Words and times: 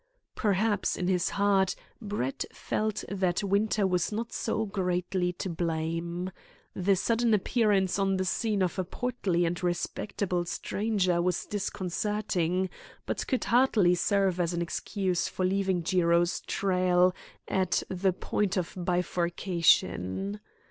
Perhaps, 0.33 0.95
in 0.97 1.07
his 1.07 1.29
heart, 1.29 1.75
Brett 2.01 2.43
felt 2.51 3.03
that 3.07 3.43
Winter 3.43 3.85
was 3.85 4.11
not 4.11 4.33
so 4.33 4.65
greatly 4.65 5.31
to 5.33 5.47
blame. 5.47 6.31
The 6.75 6.95
sudden 6.95 7.35
appearance 7.35 7.99
on 7.99 8.17
the 8.17 8.25
scene 8.25 8.63
of 8.63 8.79
a 8.79 8.83
portly 8.83 9.45
and 9.45 9.61
respectable 9.61 10.45
stranger 10.45 11.21
was 11.21 11.45
disconcerting, 11.45 12.71
but 13.05 13.27
could 13.27 13.43
hardly 13.43 13.93
serve 13.93 14.39
as 14.39 14.55
an 14.55 14.61
excuse 14.63 15.27
for 15.27 15.45
leaving 15.45 15.83
Jiro's 15.83 16.39
trail 16.47 17.13
at 17.47 17.83
the 17.87 18.11
point 18.11 18.57
of 18.57 18.73
bifurcation. 18.75 20.39